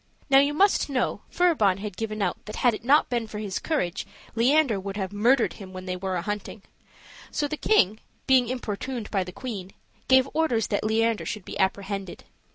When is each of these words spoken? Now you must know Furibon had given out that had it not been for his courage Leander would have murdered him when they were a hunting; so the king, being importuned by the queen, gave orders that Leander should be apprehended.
Now 0.31 0.39
you 0.39 0.55
must 0.55 0.89
know 0.89 1.21
Furibon 1.29 1.77
had 1.77 1.95
given 1.95 2.23
out 2.23 2.43
that 2.45 2.55
had 2.65 2.73
it 2.73 2.83
not 2.83 3.07
been 3.07 3.27
for 3.27 3.37
his 3.37 3.59
courage 3.59 4.07
Leander 4.33 4.79
would 4.79 4.97
have 4.97 5.13
murdered 5.13 5.53
him 5.53 5.73
when 5.73 5.85
they 5.85 5.95
were 5.95 6.15
a 6.15 6.23
hunting; 6.23 6.63
so 7.29 7.47
the 7.47 7.55
king, 7.55 7.99
being 8.25 8.47
importuned 8.49 9.11
by 9.11 9.23
the 9.23 9.31
queen, 9.31 9.73
gave 10.07 10.27
orders 10.33 10.69
that 10.69 10.83
Leander 10.83 11.27
should 11.27 11.45
be 11.45 11.55
apprehended. 11.59 12.23